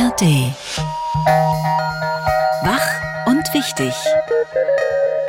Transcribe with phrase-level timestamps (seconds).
[0.00, 0.22] ARD.
[2.64, 3.92] Wach und wichtig.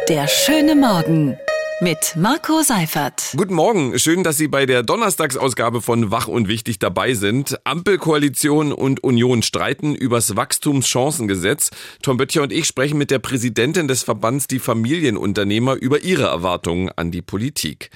[0.07, 1.37] Der schöne Morgen
[1.81, 3.33] mit Marco Seifert.
[3.35, 7.59] Guten Morgen, schön, dass Sie bei der Donnerstagsausgabe von Wach und Wichtig dabei sind.
[7.65, 11.71] Ampelkoalition und Union streiten übers Wachstumschancengesetz.
[12.01, 16.89] Tom Böttcher und ich sprechen mit der Präsidentin des Verbands Die Familienunternehmer über ihre Erwartungen
[16.95, 17.89] an die Politik.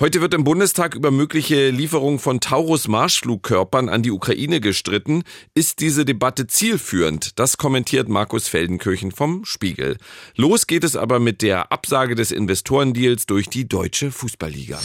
[0.00, 5.24] Heute wird im Bundestag über mögliche Lieferung von Taurus-Marschflugkörpern an die Ukraine gestritten.
[5.54, 7.36] Ist diese Debatte zielführend?
[7.40, 9.96] Das kommentiert Markus Feldenkirchen vom Spiegel.
[10.36, 14.78] Los geht es aber mit der Absage des Investorendeals durch die Deutsche Fußballliga.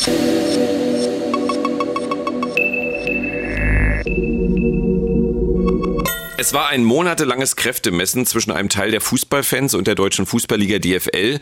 [6.44, 11.40] Es war ein monatelanges Kräftemessen zwischen einem Teil der Fußballfans und der deutschen Fußballliga DFL.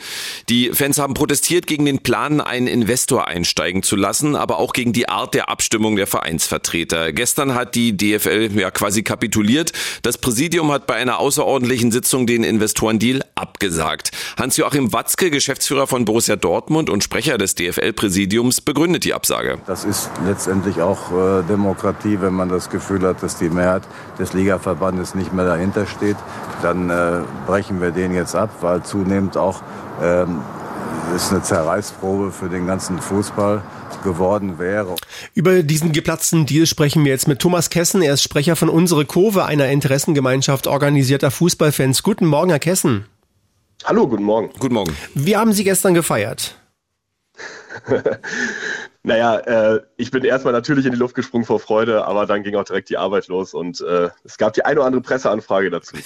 [0.47, 4.93] Die Fans haben protestiert gegen den Plan, einen Investor einsteigen zu lassen, aber auch gegen
[4.93, 7.13] die Art der Abstimmung der Vereinsvertreter.
[7.13, 9.73] Gestern hat die DFL ja quasi kapituliert.
[10.03, 14.11] Das Präsidium hat bei einer außerordentlichen Sitzung den Investorendeal abgesagt.
[14.37, 19.57] Hans-Joachim Watzke, Geschäftsführer von Borussia Dortmund und Sprecher des DFL-Präsidiums, begründet die Absage.
[19.65, 23.81] Das ist letztendlich auch äh, Demokratie, wenn man das Gefühl hat, dass die Mehrheit
[24.19, 26.17] des Ligaverbandes Verbandes nicht mehr dahinter steht,
[26.61, 29.61] dann äh, brechen wir den jetzt ab, weil zunehmend auch
[30.01, 30.41] ähm,
[31.15, 33.63] ist eine Zerreißprobe für den ganzen Fußball
[34.03, 34.95] geworden wäre.
[35.33, 38.01] Über diesen geplatzten Deal sprechen wir jetzt mit Thomas Kessen.
[38.01, 42.03] Er ist Sprecher von Unsere Kurve, einer Interessengemeinschaft organisierter Fußballfans.
[42.03, 43.05] Guten Morgen, Herr Kessen.
[43.85, 44.49] Hallo, guten Morgen.
[44.59, 44.95] Guten Morgen.
[45.13, 46.55] Wie haben Sie gestern gefeiert?
[49.03, 52.55] Naja, äh, ich bin erstmal natürlich in die Luft gesprungen vor Freude, aber dann ging
[52.55, 55.95] auch direkt die Arbeit los und äh, es gab die eine oder andere Presseanfrage dazu.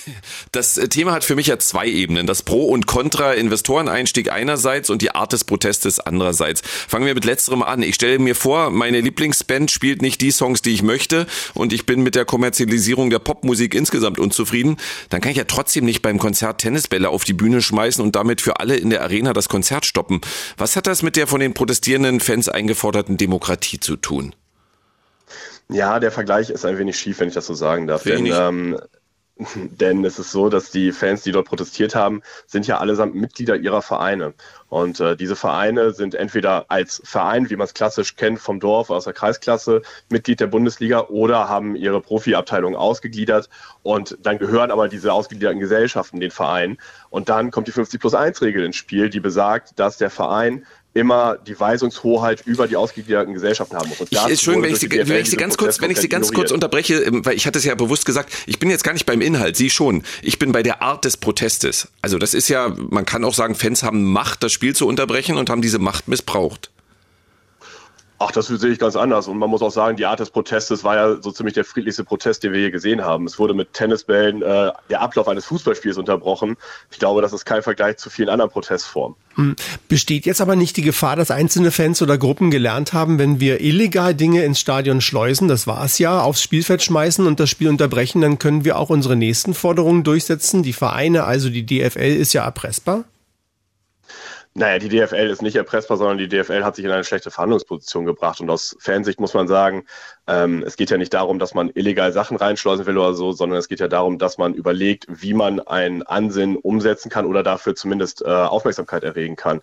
[0.52, 2.27] Das äh, Thema hat für mich ja zwei Ebenen.
[2.27, 6.61] Das Pro und Contra Investoreneinstieg einerseits und die Art des Protestes andererseits.
[6.61, 7.81] Fangen wir mit letzterem an.
[7.81, 11.85] Ich stelle mir vor, meine Lieblingsband spielt nicht die Songs, die ich möchte und ich
[11.85, 14.77] bin mit der Kommerzialisierung der Popmusik insgesamt unzufrieden.
[15.09, 18.39] Dann kann ich ja trotzdem nicht beim Konzert Tennisbälle auf die Bühne schmeißen und damit
[18.39, 20.22] für alle in der Arena das Konzert stoppen.
[20.57, 24.35] Was hat das mit der von den protestierenden Fans eingefordert geforderten Demokratie zu tun?
[25.69, 28.03] Ja, der Vergleich ist ein wenig schief, wenn ich das so sagen darf.
[28.03, 28.79] Denn, ähm,
[29.55, 33.55] denn es ist so, dass die Fans, die dort protestiert haben, sind ja allesamt Mitglieder
[33.55, 34.33] ihrer Vereine.
[34.69, 38.91] Und äh, diese Vereine sind entweder als Verein, wie man es klassisch kennt, vom Dorf
[38.91, 43.49] aus der Kreisklasse, Mitglied der Bundesliga oder haben ihre Profiabteilung ausgegliedert
[43.81, 46.77] und dann gehören aber diese ausgegliederten Gesellschaften den Verein.
[47.09, 50.65] Und dann kommt die 50 plus 1 Regel ins Spiel, die besagt, dass der Verein
[50.95, 54.00] immer die Weisungshoheit über die ausgegliederten Gesellschaften haben muss.
[54.00, 56.31] Und ich, Entschuldigung, wenn ich, Sie, wenn ich Sie ganz kurz, wenn ich Sie ganz
[56.31, 59.06] kurz unterbreche, ähm, weil ich hatte es ja bewusst gesagt, ich bin jetzt gar nicht
[59.06, 60.03] beim Inhalt, Sie schon.
[60.22, 61.89] Ich bin bei der Art des Protestes.
[62.01, 65.38] Also das ist ja, man kann auch sagen, Fans haben Macht, das Spiel zu unterbrechen
[65.38, 66.72] und haben diese Macht missbraucht.
[68.17, 69.27] Ach, das sehe ich ganz anders.
[69.27, 72.05] Und man muss auch sagen, die Art des Protestes war ja so ziemlich der friedlichste
[72.05, 73.25] Protest, den wir hier gesehen haben.
[73.25, 76.55] Es wurde mit Tennisbällen äh, der Ablauf eines Fußballspiels unterbrochen.
[76.91, 79.17] Ich glaube, das ist kein Vergleich zu vielen anderen Protestformen.
[79.35, 79.57] Hm.
[79.89, 83.59] Besteht jetzt aber nicht die Gefahr, dass einzelne Fans oder Gruppen gelernt haben, wenn wir
[83.59, 87.67] illegal Dinge ins Stadion schleusen, das war es ja, aufs Spielfeld schmeißen und das Spiel
[87.67, 90.63] unterbrechen, dann können wir auch unsere nächsten Forderungen durchsetzen.
[90.63, 93.03] Die Vereine, also die DFL, ist ja erpressbar?
[94.57, 98.05] Naja, die DFL ist nicht erpressbar, sondern die DFL hat sich in eine schlechte Verhandlungsposition
[98.05, 98.39] gebracht.
[98.39, 99.85] Und aus Fansicht muss man sagen,
[100.28, 103.59] ähm, es geht ja nicht darum, dass man illegal Sachen reinschleusen will oder so, sondern
[103.59, 107.75] es geht ja darum, dass man überlegt, wie man ein Ansinnen umsetzen kann oder dafür
[107.75, 109.62] zumindest äh, Aufmerksamkeit erregen kann.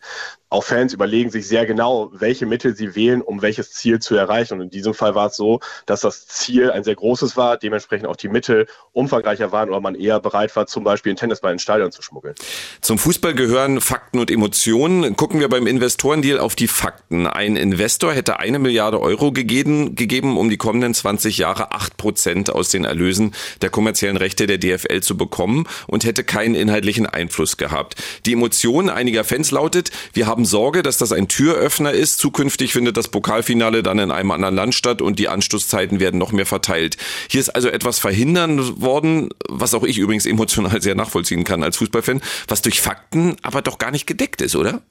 [0.50, 4.55] Auch Fans überlegen sich sehr genau, welche Mittel sie wählen, um welches Ziel zu erreichen.
[4.55, 8.06] Und in diesem Fall war es so, dass das Ziel ein sehr großes war, dementsprechend
[8.06, 11.62] auch die Mittel umfangreicher waren oder man eher bereit war, zum Beispiel einen Tennisball ins
[11.62, 12.34] Stadion zu schmuggeln.
[12.83, 15.17] Zum Fußball gehören Fakten und Emotionen.
[15.17, 17.27] Gucken wir beim Investorendeal auf die Fakten.
[17.27, 22.50] Ein Investor hätte eine Milliarde Euro gegeben, gegeben um die kommenden 20 Jahre acht Prozent
[22.50, 23.32] aus den Erlösen
[23.62, 27.96] der kommerziellen Rechte der DFL zu bekommen und hätte keinen inhaltlichen Einfluss gehabt.
[28.26, 32.18] Die Emotion einiger Fans lautet, wir haben Sorge, dass das ein Türöffner ist.
[32.18, 36.32] Zukünftig findet das Pokalfinale dann in einem anderen Land statt und die Anstoßzeiten werden noch
[36.32, 36.98] mehr verteilt.
[37.31, 41.78] Hier ist also etwas verhindern worden, was auch ich übrigens emotional sehr nachvollziehen kann als
[41.78, 44.82] Fußballfan, was durch Fakten aber doch gar nicht gedeckt ist, oder?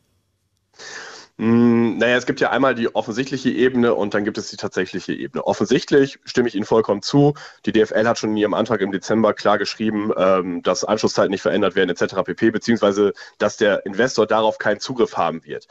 [1.37, 5.13] Hm, naja, es gibt ja einmal die offensichtliche Ebene und dann gibt es die tatsächliche
[5.13, 5.45] Ebene.
[5.45, 7.33] Offensichtlich stimme ich Ihnen vollkommen zu.
[7.65, 11.41] Die DFL hat schon in ihrem Antrag im Dezember klar geschrieben, ähm, dass Anschlusszeiten nicht
[11.41, 12.15] verändert werden etc.
[12.23, 12.51] pp.
[12.51, 15.67] beziehungsweise dass der Investor darauf keinen Zugriff haben wird.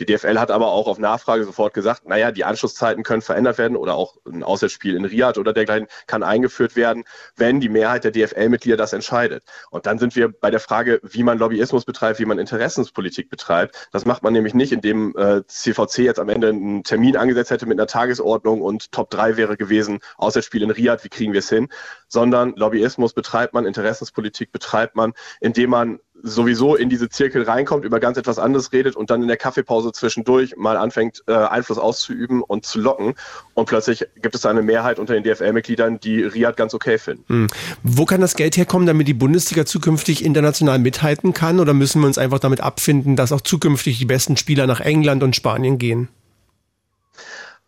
[0.00, 3.76] Die DFL hat aber auch auf Nachfrage sofort gesagt, naja, die Anschlusszeiten können verändert werden
[3.76, 7.04] oder auch ein Auswärtsspiel in Riyadh oder dergleichen kann eingeführt werden,
[7.36, 9.44] wenn die Mehrheit der DFL-Mitglieder das entscheidet.
[9.70, 13.88] Und dann sind wir bei der Frage, wie man Lobbyismus betreibt, wie man Interessenspolitik betreibt.
[13.92, 17.66] Das macht man nämlich nicht, indem äh, CVC jetzt am Ende einen Termin angesetzt hätte
[17.66, 21.48] mit einer Tagesordnung und Top 3 wäre gewesen, Auswärtsspiel in Riyadh, wie kriegen wir es
[21.48, 21.68] hin?
[22.08, 28.00] Sondern Lobbyismus betreibt man, Interessenspolitik betreibt man, indem man sowieso in diese Zirkel reinkommt, über
[28.00, 32.42] ganz etwas anderes redet und dann in der Kaffeepause zwischendurch mal anfängt, äh, Einfluss auszuüben
[32.42, 33.14] und zu locken.
[33.52, 37.24] Und plötzlich gibt es eine Mehrheit unter den DFL-Mitgliedern, die Riyadh ganz okay finden.
[37.28, 37.46] Hm.
[37.82, 41.60] Wo kann das Geld herkommen, damit die Bundesliga zukünftig international mithalten kann?
[41.60, 45.22] Oder müssen wir uns einfach damit abfinden, dass auch zukünftig die besten Spieler nach England
[45.22, 46.08] und Spanien gehen?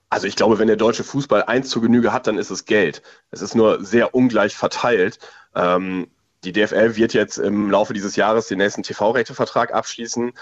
[0.09, 3.03] Also ich glaube, wenn der deutsche Fußball eins zu Genüge hat, dann ist es Geld.
[3.31, 5.19] Es ist nur sehr ungleich verteilt.
[5.55, 6.07] Ähm,
[6.47, 10.33] die DFL wird jetzt im Laufe dieses Jahres den nächsten TV-Rechtevertrag abschließen.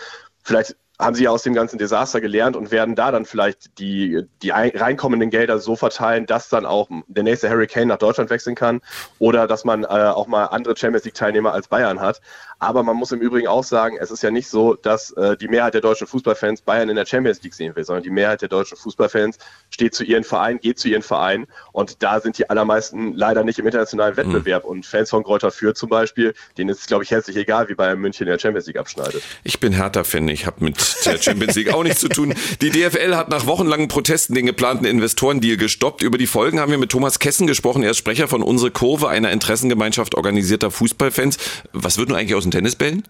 [0.43, 4.23] Vielleicht haben sie ja aus dem ganzen Desaster gelernt und werden da dann vielleicht die,
[4.43, 8.81] die reinkommenden Gelder so verteilen, dass dann auch der nächste Hurricane nach Deutschland wechseln kann
[9.19, 12.21] oder dass man äh, auch mal andere Champions League-Teilnehmer als Bayern hat.
[12.59, 15.49] Aber man muss im Übrigen auch sagen, es ist ja nicht so, dass äh, die
[15.49, 18.49] Mehrheit der deutschen Fußballfans Bayern in der Champions League sehen will, sondern die Mehrheit der
[18.49, 19.39] deutschen Fußballfans
[19.71, 23.59] steht zu ihren Vereinen, geht zu ihren Vereinen und da sind die allermeisten leider nicht
[23.59, 24.65] im internationalen Wettbewerb.
[24.65, 24.71] Mhm.
[24.71, 27.75] Und Fans von Greuther Fürth zum Beispiel, denen ist es, glaube ich, herzlich egal, wie
[27.75, 29.23] Bayern München in der Champions League abschneidet.
[29.43, 32.35] Ich bin Hertha-Fan, ich habe mit der Champions League auch nichts zu tun.
[32.61, 36.03] Die DFL hat nach wochenlangen Protesten den geplanten Investorendeal gestoppt.
[36.03, 37.83] Über die Folgen haben wir mit Thomas Kessen gesprochen.
[37.83, 41.39] Er ist Sprecher von Unsere Kurve, einer Interessengemeinschaft organisierter Fußballfans.
[41.73, 43.03] Was wird nun eigentlich aus den Tennisbällen?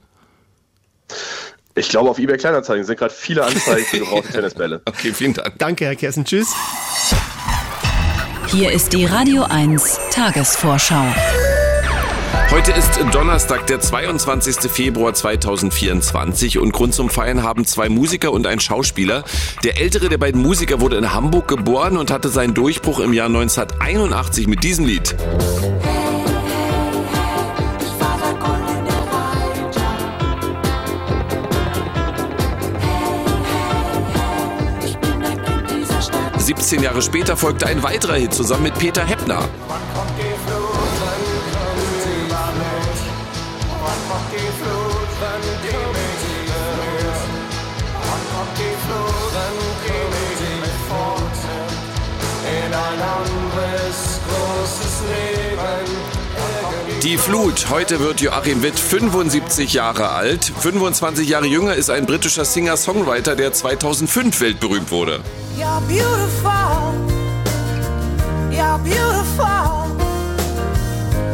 [1.76, 4.80] Ich glaube, auf eBay Kleinanzeigen sind gerade viele Anzeigen für gebrauchte Tennisbälle.
[4.84, 5.58] Okay, vielen Dank.
[5.58, 6.24] Danke, Herr Kessen.
[6.24, 6.48] Tschüss.
[8.46, 11.04] Hier ist die Radio 1 Tagesvorschau.
[12.50, 14.70] Heute ist Donnerstag, der 22.
[14.70, 19.24] Februar 2024 und Grund zum Feiern haben zwei Musiker und ein Schauspieler.
[19.64, 23.26] Der ältere der beiden Musiker wurde in Hamburg geboren und hatte seinen Durchbruch im Jahr
[23.26, 25.16] 1981 mit diesem Lied.
[36.64, 39.46] 17 Jahre später folgte ein weiterer Hit zusammen mit Peter Heppner.
[57.02, 57.66] Die Flut.
[57.68, 60.50] Heute wird Joachim Witt 75 Jahre alt.
[60.60, 65.20] 25 Jahre jünger ist ein britischer Singer-Songwriter, der 2005 weltberühmt wurde.
[65.56, 66.50] You're beautiful.
[68.50, 69.96] You're beautiful.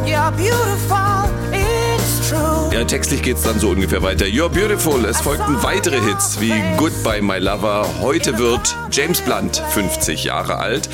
[0.05, 1.29] You're beautiful.
[1.51, 2.69] It's true.
[2.71, 4.25] Ja, textlich geht's dann so ungefähr weiter.
[4.25, 5.03] You're beautiful.
[5.05, 7.87] Es folgten weitere Hits wie Goodbye My Lover.
[7.99, 10.87] Heute wird James Blunt 50 Jahre alt.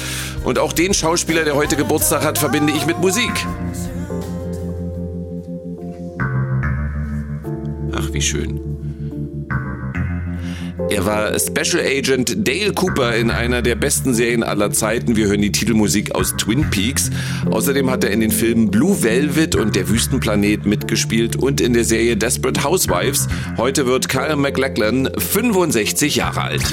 [0.45, 3.45] Und auch den Schauspieler, der heute Geburtstag hat, verbinde ich mit Musik.
[7.93, 8.66] Ach, wie schön.
[10.89, 15.17] Er war Special Agent Dale Cooper in einer der besten Serien aller Zeiten.
[15.17, 17.09] Wir hören die Titelmusik aus Twin Peaks.
[17.51, 21.83] Außerdem hat er in den Filmen Blue Velvet und Der Wüstenplanet mitgespielt und in der
[21.83, 23.27] Serie Desperate Housewives.
[23.57, 26.63] Heute wird Kyle MacLachlan 65 Jahre alt.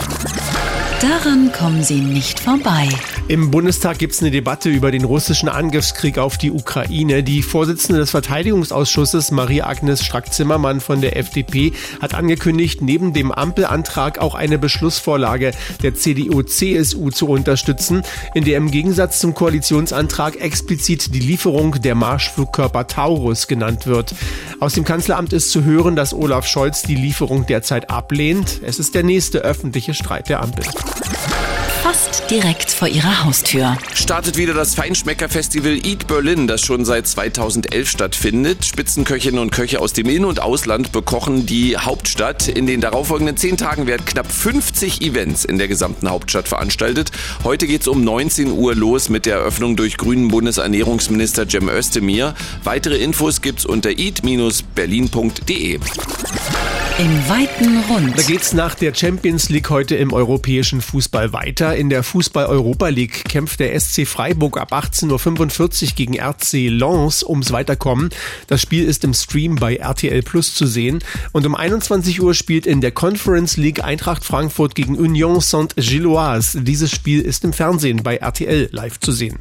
[1.01, 2.89] Daran kommen Sie nicht vorbei.
[3.27, 7.23] Im Bundestag gibt es eine Debatte über den russischen Angriffskrieg auf die Ukraine.
[7.23, 11.73] Die Vorsitzende des Verteidigungsausschusses, Marie-Agnes Strack-Zimmermann von der FDP,
[12.03, 18.03] hat angekündigt, neben dem Ampelantrag auch eine Beschlussvorlage der CDU-CSU zu unterstützen,
[18.35, 24.15] in der im Gegensatz zum Koalitionsantrag explizit die Lieferung der Marschflugkörper Taurus genannt wird.
[24.61, 28.61] Aus dem Kanzleramt ist zu hören, dass Olaf Scholz die Lieferung derzeit ablehnt.
[28.63, 30.65] Es ist der nächste öffentliche Streit der Ampel
[31.95, 33.77] fast direkt vor ihrer Haustür.
[33.95, 38.65] Startet wieder das Feinschmecker-Festival Eat Berlin, das schon seit 2011 stattfindet.
[38.65, 42.49] Spitzenköchinnen und Köche aus dem In- und Ausland bekochen die Hauptstadt.
[42.49, 47.13] In den darauffolgenden zehn Tagen werden knapp 50 Events in der gesamten Hauptstadt veranstaltet.
[47.45, 52.35] Heute geht es um 19 Uhr los mit der Eröffnung durch grünen Bundesernährungsminister Cem Özdemir.
[52.65, 55.79] Weitere Infos gibt's unter eat-berlin.de.
[56.97, 58.17] Im weiten Rund.
[58.17, 61.75] Da geht's nach der Champions League heute im europäischen Fußball weiter.
[61.75, 67.51] In der Fußball-Europa League kämpft der SC Freiburg ab 18.45 Uhr gegen RC Lens ums
[67.51, 68.11] Weiterkommen.
[68.47, 71.01] Das Spiel ist im Stream bei RTL Plus zu sehen.
[71.33, 76.63] Und um 21 Uhr spielt in der Conference League Eintracht Frankfurt gegen Union Saint-Gilloise.
[76.63, 79.41] Dieses Spiel ist im Fernsehen bei RTL live zu sehen.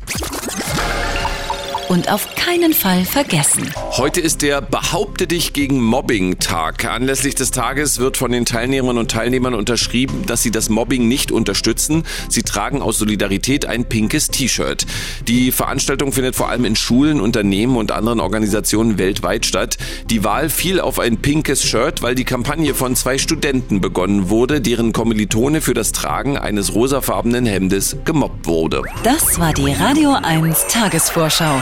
[1.90, 6.84] Und auf keinen Fall vergessen Heute ist der Behaupte dich gegen Mobbing Tag.
[6.86, 11.32] Anlässlich des Tages wird von den Teilnehmerinnen und Teilnehmern unterschrieben, dass sie das Mobbing nicht
[11.32, 12.04] unterstützen.
[12.28, 14.88] Sie tragen aus Solidarität ein pinkes T-Shirt.
[15.28, 19.78] Die Veranstaltung findet vor allem in Schulen, Unternehmen und anderen Organisationen weltweit statt.
[20.10, 24.60] Die Wahl fiel auf ein pinkes Shirt, weil die Kampagne von zwei Studenten begonnen wurde,
[24.60, 28.82] deren Kommilitone für das Tragen eines rosafarbenen Hemdes gemobbt wurde.
[29.04, 31.62] Das war die Radio 1 Tagesvorschau.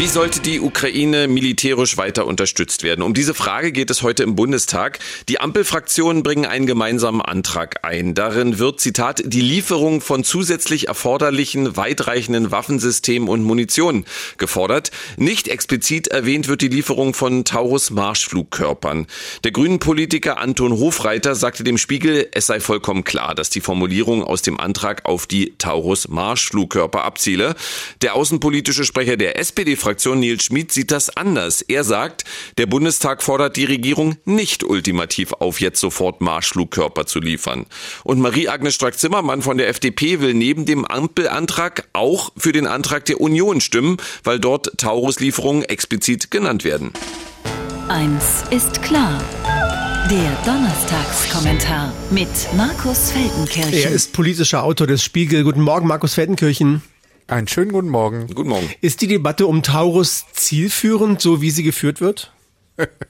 [0.00, 3.02] Wie sollte die Ukraine militärisch weiter unterstützt werden?
[3.02, 4.98] Um diese Frage geht es heute im Bundestag.
[5.28, 8.14] Die Ampelfraktionen bringen einen gemeinsamen Antrag ein.
[8.14, 14.06] Darin wird, Zitat, die Lieferung von zusätzlich erforderlichen, weitreichenden Waffensystemen und Munition
[14.38, 14.90] gefordert.
[15.18, 19.06] Nicht explizit erwähnt wird die Lieferung von Taurus-Marschflugkörpern.
[19.44, 24.24] Der grünen Politiker Anton Hofreiter sagte dem Spiegel, es sei vollkommen klar, dass die Formulierung
[24.24, 27.54] aus dem Antrag auf die Taurus-Marschflugkörper abziele.
[28.00, 31.62] Der außenpolitische Sprecher der SPD Fraktion Nils Schmid sieht das anders.
[31.62, 32.22] Er sagt,
[32.58, 37.66] der Bundestag fordert die Regierung nicht ultimativ auf, jetzt sofort Marschflugkörper zu liefern.
[38.04, 43.20] Und Marie-Agnes Strack-Zimmermann von der FDP will neben dem Ampelantrag auch für den Antrag der
[43.20, 46.92] Union stimmen, weil dort Taurus-Lieferungen explizit genannt werden.
[47.88, 49.20] Eins ist klar.
[50.08, 53.72] Der Donnerstagskommentar mit Markus Feldenkirchen.
[53.72, 55.42] Er ist politischer Autor des Spiegel.
[55.42, 56.80] Guten Morgen, Markus Feldenkirchen.
[57.30, 58.26] Einen schönen guten Morgen.
[58.34, 58.68] Guten Morgen.
[58.80, 62.32] Ist die Debatte um Taurus zielführend, so wie sie geführt wird?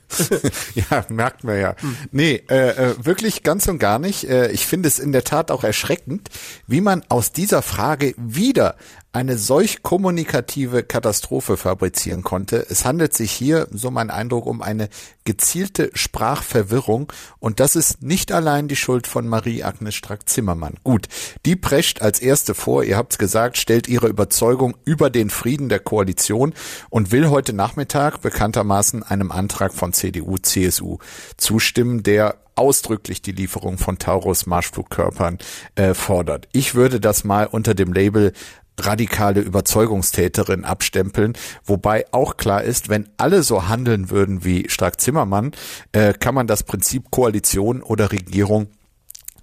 [0.75, 1.75] ja, merkt man ja.
[2.11, 4.25] Nee, äh, äh, wirklich ganz und gar nicht.
[4.25, 6.29] Äh, ich finde es in der Tat auch erschreckend,
[6.67, 8.77] wie man aus dieser Frage wieder
[9.13, 12.65] eine solch kommunikative Katastrophe fabrizieren konnte.
[12.69, 14.89] Es handelt sich hier, so mein Eindruck, um eine
[15.25, 20.75] gezielte Sprachverwirrung und das ist nicht allein die Schuld von Marie-Agnes Strack-Zimmermann.
[20.85, 21.09] Gut,
[21.45, 25.81] die prescht als erste vor, ihr habt's gesagt, stellt ihre Überzeugung über den Frieden der
[25.81, 26.55] Koalition
[26.89, 30.99] und will heute Nachmittag bekanntermaßen einem Antrag von CDU, CSU
[31.37, 35.39] zustimmen, der ausdrücklich die Lieferung von Taurus Marschflugkörpern
[35.77, 36.49] äh, fordert.
[36.53, 38.33] Ich würde das mal unter dem Label
[38.79, 45.53] radikale Überzeugungstäterin abstempeln, wobei auch klar ist, wenn alle so handeln würden wie Strack Zimmermann,
[45.93, 48.69] äh, kann man das Prinzip Koalition oder Regierung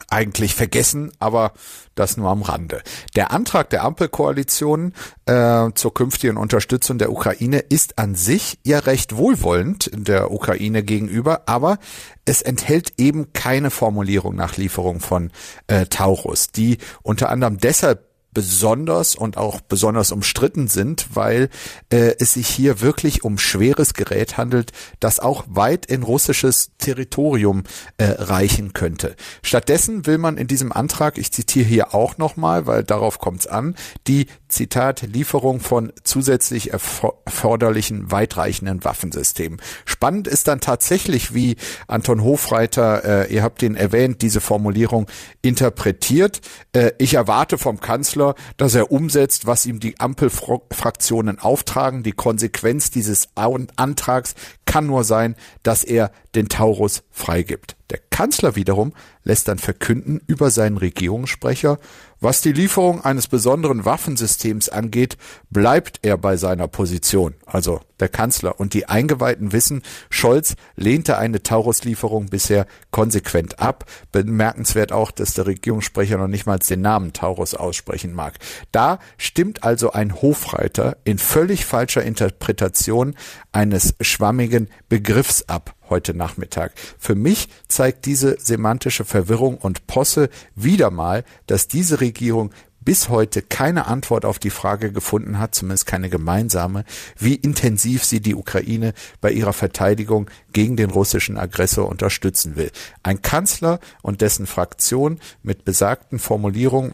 [0.10, 1.54] eigentlich vergessen, aber
[1.96, 2.82] das nur am Rande.
[3.16, 4.94] Der Antrag der Ampelkoalition
[5.26, 11.44] äh, zur künftigen Unterstützung der Ukraine ist an sich ja recht wohlwollend der Ukraine gegenüber,
[11.48, 11.80] aber
[12.26, 15.32] es enthält eben keine Formulierung nach Lieferung von
[15.68, 18.07] äh, Taurus, die unter anderem deshalb
[18.38, 21.50] besonders und auch besonders umstritten sind, weil
[21.89, 27.63] äh, es sich hier wirklich um schweres Gerät handelt, das auch weit in russisches Territorium
[27.98, 29.15] äh, reichen könnte.
[29.41, 33.48] Stattdessen will man in diesem Antrag, ich zitiere hier auch nochmal, weil darauf kommt es
[33.48, 33.74] an,
[34.06, 39.60] die Zitat Lieferung von zusätzlich erforderlichen weitreichenden Waffensystemen.
[39.86, 41.56] Spannend ist dann tatsächlich, wie
[41.88, 45.08] Anton Hofreiter, äh, ihr habt ihn erwähnt, diese Formulierung
[45.41, 46.41] interpretiert.
[46.74, 52.03] Äh, ich erwarte vom Kanzler Kanzler, dass er umsetzt, was ihm die Ampelfraktionen auftragen.
[52.03, 57.75] Die Konsequenz dieses Antrags kann nur sein, dass er den Taurus freigibt.
[57.89, 58.93] Der Kanzler wiederum
[59.24, 61.79] lässt dann verkünden über seinen Regierungssprecher,
[62.20, 65.18] was die Lieferung eines besonderen Waffensystems angeht,
[65.50, 68.60] bleibt er bei seiner Position, also der Kanzler.
[68.60, 73.86] Und die Eingeweihten wissen, Scholz lehnte eine Taurus-Lieferung bisher konsequent ab.
[74.12, 78.36] Bemerkenswert auch, dass der Regierungssprecher noch nicht mal den Namen Taurus aussprechen mag.
[78.72, 83.16] Da stimmt also ein Hofreiter in völlig falscher Interpretation
[83.52, 86.74] eines schwammigen Begriffs ab heute Nachmittag.
[86.98, 92.51] Für mich zeigt diese semantische Verwirrung und Posse wieder mal, dass diese Regierung
[92.88, 96.86] bis heute keine Antwort auf die Frage gefunden hat, zumindest keine gemeinsame,
[97.17, 102.72] wie intensiv sie die Ukraine bei ihrer Verteidigung gegen den russischen Aggressor unterstützen will.
[103.03, 106.94] Ein Kanzler und dessen Fraktion mit besagten Formulierungen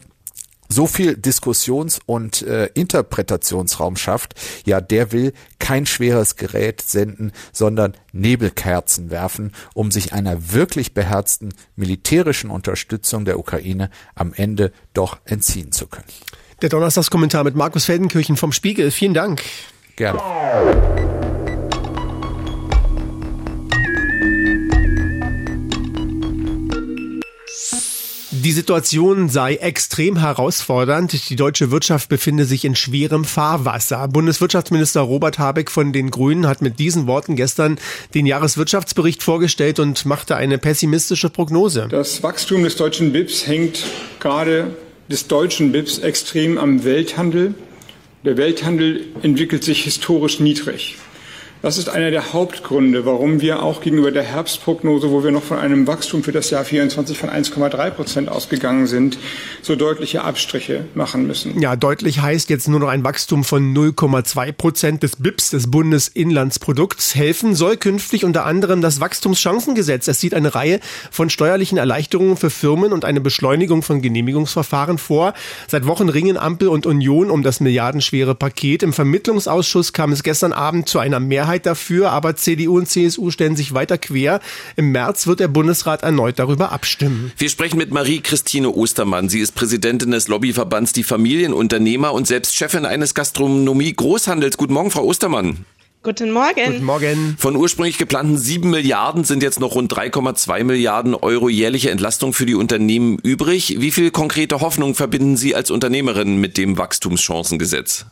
[0.68, 7.94] so viel Diskussions- und äh, Interpretationsraum schafft, ja, der will kein schweres Gerät senden, sondern
[8.12, 15.72] Nebelkerzen werfen, um sich einer wirklich beherzten militärischen Unterstützung der Ukraine am Ende doch entziehen
[15.72, 16.06] zu können.
[16.62, 18.90] Der Donnerstagskommentar mit Markus Feldenkirchen vom Spiegel.
[18.90, 19.42] Vielen Dank.
[19.96, 20.20] Gerne.
[28.44, 31.30] Die Situation sei extrem herausfordernd.
[31.30, 34.06] Die deutsche Wirtschaft befinde sich in schwerem Fahrwasser.
[34.06, 37.78] Bundeswirtschaftsminister Robert Habeck von den Grünen hat mit diesen Worten gestern
[38.12, 41.88] den Jahreswirtschaftsbericht vorgestellt und machte eine pessimistische Prognose.
[41.90, 43.82] Das Wachstum des deutschen BIPs hängt
[44.20, 44.76] gerade
[45.08, 47.54] des deutschen BIPs extrem am Welthandel
[48.26, 50.98] Der Welthandel entwickelt sich historisch niedrig.
[51.64, 55.58] Das ist einer der Hauptgründe, warum wir auch gegenüber der Herbstprognose, wo wir noch von
[55.58, 59.16] einem Wachstum für das Jahr 24 von 1,3 Prozent ausgegangen sind,
[59.62, 61.58] so deutliche Abstriche machen müssen.
[61.62, 67.14] Ja, deutlich heißt jetzt nur noch ein Wachstum von 0,2 Prozent des BIPs, des Bundesinlandsprodukts.
[67.14, 70.06] Helfen soll künftig unter anderem das Wachstumschancengesetz.
[70.06, 70.80] Es sieht eine Reihe
[71.10, 75.32] von steuerlichen Erleichterungen für Firmen und eine Beschleunigung von Genehmigungsverfahren vor.
[75.66, 78.82] Seit Wochen ringen Ampel und Union um das milliardenschwere Paket.
[78.82, 83.30] Im Vermittlungsausschuss kam es gestern Abend zu einer Mehrheit Mehrheit dafür, aber CDU und CSU
[83.30, 84.40] stellen sich weiter quer.
[84.76, 87.32] Im März wird der Bundesrat erneut darüber abstimmen.
[87.38, 89.28] Wir sprechen mit Marie-Christine Ostermann.
[89.28, 94.56] Sie ist Präsidentin des Lobbyverbands Die Familienunternehmer und selbst Chefin eines Gastronomie-Großhandels.
[94.56, 95.64] Guten Morgen, Frau Ostermann.
[96.02, 96.66] Guten Morgen.
[96.66, 97.36] Guten Morgen.
[97.38, 102.44] Von ursprünglich geplanten sieben Milliarden sind jetzt noch rund 3,2 Milliarden Euro jährliche Entlastung für
[102.44, 103.76] die Unternehmen übrig.
[103.78, 108.06] Wie viel konkrete Hoffnung verbinden Sie als Unternehmerin mit dem Wachstumschancengesetz?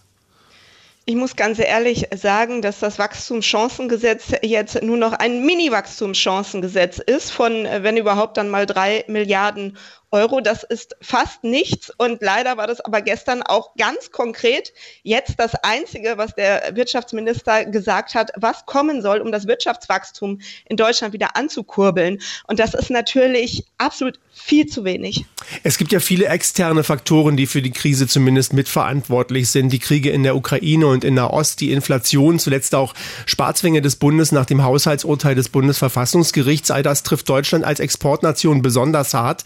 [1.05, 7.67] Ich muss ganz ehrlich sagen, dass das Wachstumschancengesetz jetzt nur noch ein Mini-Wachstumschancengesetz ist von,
[7.67, 9.77] äh, wenn überhaupt, dann mal drei Milliarden
[10.13, 10.41] Euro.
[10.41, 11.91] Das ist fast nichts.
[11.97, 17.65] Und leider war das aber gestern auch ganz konkret jetzt das Einzige, was der Wirtschaftsminister
[17.65, 22.21] gesagt hat, was kommen soll, um das Wirtschaftswachstum in Deutschland wieder anzukurbeln.
[22.47, 25.25] Und das ist natürlich absolut viel zu wenig.
[25.63, 29.71] Es gibt ja viele externe Faktoren, die für die Krise zumindest mitverantwortlich sind.
[29.71, 32.95] Die Kriege in der Ukraine und in der Ost, die Inflation, zuletzt auch
[33.27, 36.71] Sparzwänge des Bundes nach dem Haushaltsurteil des Bundesverfassungsgerichts.
[36.71, 39.45] All das trifft Deutschland als Exportnation besonders hart.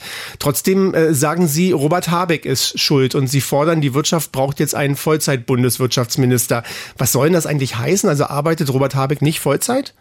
[0.57, 4.75] Trotzdem äh, sagen Sie, Robert Habeck ist schuld und Sie fordern, die Wirtschaft braucht jetzt
[4.75, 6.63] einen Vollzeit-Bundeswirtschaftsminister.
[6.97, 8.09] Was soll denn das eigentlich heißen?
[8.09, 9.93] Also arbeitet Robert Habeck nicht Vollzeit?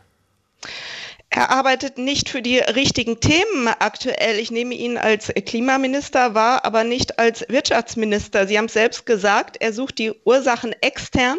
[1.35, 4.39] Er arbeitet nicht für die richtigen Themen aktuell.
[4.39, 8.47] Ich nehme ihn als Klimaminister wahr, aber nicht als Wirtschaftsminister.
[8.47, 11.37] Sie haben es selbst gesagt, er sucht die Ursachen extern,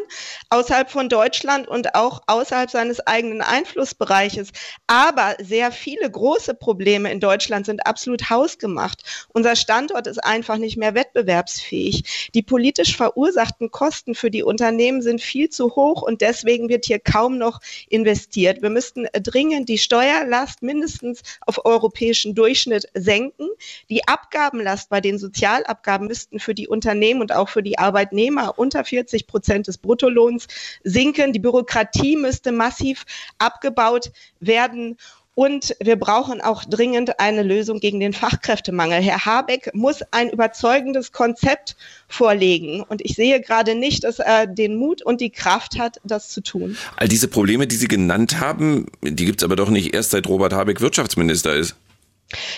[0.51, 4.51] außerhalb von Deutschland und auch außerhalb seines eigenen Einflussbereiches.
[4.87, 9.03] Aber sehr viele große Probleme in Deutschland sind absolut hausgemacht.
[9.33, 12.31] Unser Standort ist einfach nicht mehr wettbewerbsfähig.
[12.35, 16.99] Die politisch verursachten Kosten für die Unternehmen sind viel zu hoch und deswegen wird hier
[16.99, 18.61] kaum noch investiert.
[18.61, 23.47] Wir müssten dringend die Steuerlast mindestens auf europäischen Durchschnitt senken.
[23.89, 28.85] Die Abgabenlast bei den Sozialabgaben müssten für die Unternehmen und auch für die Arbeitnehmer unter
[28.85, 30.49] 40 Prozent des Bruttolohns
[30.83, 31.33] sinken.
[31.33, 33.05] Die Bürokratie müsste massiv
[33.39, 34.97] abgebaut werden.
[35.37, 39.03] Und wir brauchen auch dringend eine Lösung gegen den Fachkräftemangel.
[39.03, 41.77] Herr Habeck muss ein überzeugendes Konzept
[42.09, 42.81] vorlegen.
[42.81, 46.41] Und ich sehe gerade nicht, dass er den Mut und die Kraft hat, das zu
[46.41, 46.79] tun.
[46.97, 50.27] All diese Probleme, die Sie genannt haben, die gibt es aber doch nicht erst seit
[50.27, 51.77] Robert Habeck Wirtschaftsminister ist.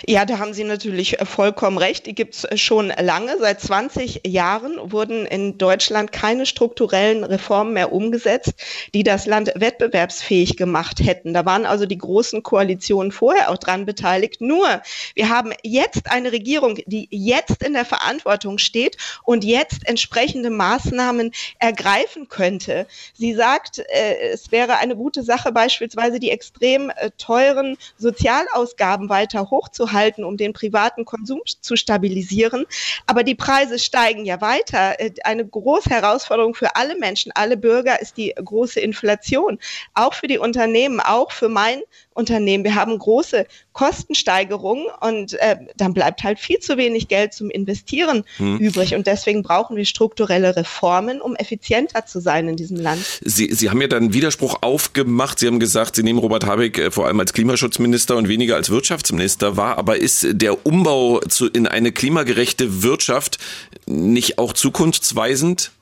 [0.06, 2.06] Ja, da haben Sie natürlich äh, vollkommen recht.
[2.06, 3.36] Die gibt es äh, schon lange.
[3.38, 8.54] Seit 20 Jahren wurden in Deutschland keine strukturellen Reformen mehr umgesetzt,
[8.94, 11.34] die das Land wettbewerbsfähig gemacht hätten.
[11.34, 14.40] Da waren also die großen Koalitionen vorher auch dran beteiligt.
[14.40, 14.80] Nur,
[15.14, 21.32] wir haben jetzt eine Regierung, die jetzt in der Verantwortung steht und jetzt entsprechende Maßnahmen
[21.58, 22.86] ergreifen könnte.
[23.12, 29.57] Sie sagt, äh, es wäre eine gute Sache, beispielsweise die extrem teuren Sozialausgaben weiter hoch
[29.58, 32.66] hochzuhalten, um den privaten Konsum zu stabilisieren.
[33.06, 35.00] Aber die Preise steigen ja weiter.
[35.00, 39.58] Äh, eine große Herausforderung für alle Menschen, alle Bürger ist die große Inflation.
[39.94, 41.82] Auch für die Unternehmen, auch für mein
[42.14, 42.64] Unternehmen.
[42.64, 48.24] Wir haben große Kostensteigerungen und äh, dann bleibt halt viel zu wenig Geld zum Investieren
[48.38, 48.58] hm.
[48.58, 48.94] übrig.
[48.96, 53.00] Und deswegen brauchen wir strukturelle Reformen, um effizienter zu sein in diesem Land.
[53.24, 55.38] Sie, Sie haben ja dann Widerspruch aufgemacht.
[55.38, 58.68] Sie haben gesagt, Sie nehmen Robert Habeck äh, vor allem als Klimaschutzminister und weniger als
[58.68, 59.78] Wirtschaftsminister wahr.
[59.78, 63.38] Aber ist der Umbau zu, in eine klimagerechte Wirtschaft
[63.86, 65.72] nicht auch zukunftsweisend?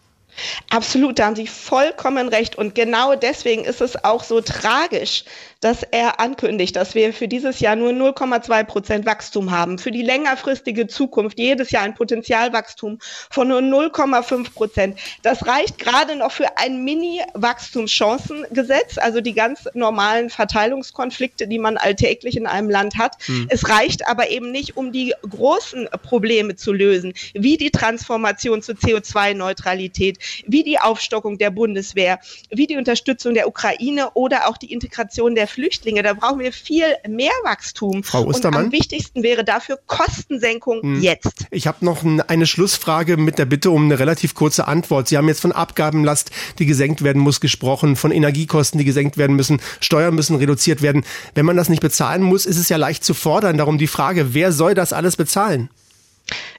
[0.70, 2.56] Absolut, da haben Sie vollkommen recht.
[2.56, 5.24] Und genau deswegen ist es auch so tragisch,
[5.60, 9.78] dass er ankündigt, dass wir für dieses Jahr nur 0,2 Prozent Wachstum haben.
[9.78, 12.98] Für die längerfristige Zukunft jedes Jahr ein Potenzialwachstum
[13.30, 14.98] von nur 0,5 Prozent.
[15.22, 22.36] Das reicht gerade noch für ein Mini-Wachstumschancengesetz, also die ganz normalen Verteilungskonflikte, die man alltäglich
[22.36, 23.16] in einem Land hat.
[23.24, 23.46] Hm.
[23.48, 28.74] Es reicht aber eben nicht, um die großen Probleme zu lösen, wie die Transformation zur
[28.74, 32.18] CO2-Neutralität, wie die Aufstockung der Bundeswehr,
[32.50, 36.02] wie die Unterstützung der Ukraine oder auch die Integration der Flüchtlinge.
[36.02, 38.02] Da brauchen wir viel mehr Wachstum.
[38.02, 38.60] Frau Ostermann?
[38.60, 41.00] Und am wichtigsten wäre dafür Kostensenkung hm.
[41.02, 41.46] jetzt.
[41.50, 45.08] Ich habe noch eine Schlussfrage mit der Bitte um eine relativ kurze Antwort.
[45.08, 49.36] Sie haben jetzt von Abgabenlast, die gesenkt werden muss, gesprochen, von Energiekosten, die gesenkt werden
[49.36, 51.04] müssen, Steuern müssen reduziert werden.
[51.34, 53.58] Wenn man das nicht bezahlen muss, ist es ja leicht zu fordern.
[53.58, 55.70] Darum die Frage, wer soll das alles bezahlen?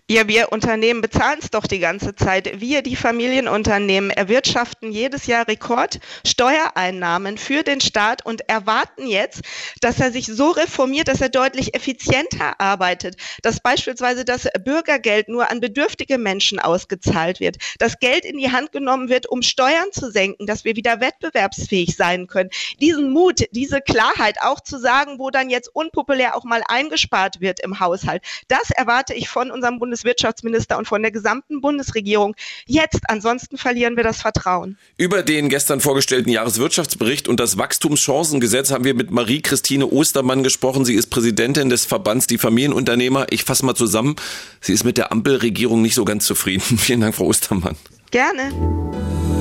[0.09, 2.61] Ja, wir Unternehmen bezahlen es doch die ganze Zeit.
[2.61, 9.41] Wir, die Familienunternehmen, erwirtschaften jedes Jahr Rekordsteuereinnahmen für den Staat und erwarten jetzt,
[9.81, 15.51] dass er sich so reformiert, dass er deutlich effizienter arbeitet, dass beispielsweise das Bürgergeld nur
[15.51, 20.09] an bedürftige Menschen ausgezahlt wird, dass Geld in die Hand genommen wird, um Steuern zu
[20.09, 22.49] senken, dass wir wieder wettbewerbsfähig sein können.
[22.79, 27.59] Diesen Mut, diese Klarheit auch zu sagen, wo dann jetzt unpopulär auch mal eingespart wird
[27.59, 32.35] im Haushalt, das erwarte ich von unserem Bundes Bundeswirtschaftsminister und von der gesamten Bundesregierung.
[32.65, 34.77] Jetzt, ansonsten verlieren wir das Vertrauen.
[34.97, 40.85] Über den gestern vorgestellten Jahreswirtschaftsbericht und das Wachstumschancengesetz haben wir mit Marie-Christine Ostermann gesprochen.
[40.85, 43.27] Sie ist Präsidentin des Verbands Die Familienunternehmer.
[43.31, 44.15] Ich fasse mal zusammen.
[44.61, 46.61] Sie ist mit der Ampelregierung nicht so ganz zufrieden.
[46.77, 47.75] Vielen Dank, Frau Ostermann.
[48.11, 48.51] Gerne.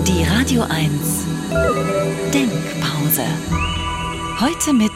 [0.07, 0.91] Die Radio 1
[2.33, 3.25] Denkpause.
[4.41, 4.93] Heute mit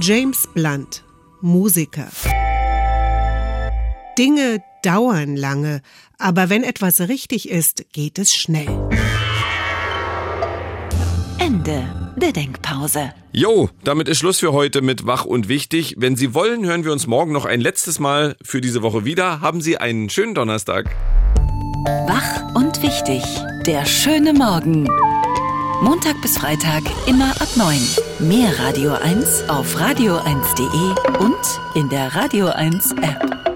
[0.00, 1.04] James Blunt,
[1.40, 2.08] Musiker.
[4.18, 5.80] Dinge dauern lange,
[6.18, 8.68] aber wenn etwas richtig ist, geht es schnell.
[11.38, 11.84] Ende
[12.16, 13.12] der Denkpause.
[13.32, 15.96] Jo, damit ist Schluss für heute mit Wach und Wichtig.
[15.98, 19.40] Wenn Sie wollen, hören wir uns morgen noch ein letztes Mal für diese Woche wieder.
[19.40, 20.94] Haben Sie einen schönen Donnerstag.
[22.06, 23.22] Wach und Wichtig.
[23.66, 24.86] Der schöne Morgen.
[25.82, 27.76] Montag bis Freitag immer ab 9.
[28.20, 33.51] Mehr Radio 1 auf radio1.de und in der Radio 1 App.